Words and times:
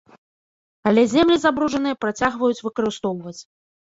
Але 0.91 1.03
землі 1.11 1.35
забруджаныя 1.43 1.95
працягваюць 2.05 2.63
выкарыстоўваць. 2.69 3.35